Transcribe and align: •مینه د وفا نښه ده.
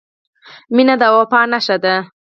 •مینه 0.75 0.95
د 1.01 1.03
وفا 1.15 1.41
نښه 1.51 1.77
ده. 1.83 1.95